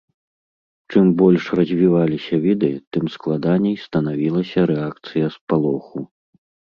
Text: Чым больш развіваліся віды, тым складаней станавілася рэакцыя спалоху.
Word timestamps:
Чым 0.91 1.09
больш 1.19 1.43
развіваліся 1.59 2.35
віды, 2.45 2.69
тым 2.97 3.05
складаней 3.15 3.75
станавілася 3.85 4.59
рэакцыя 4.73 5.27
спалоху. 5.37 5.99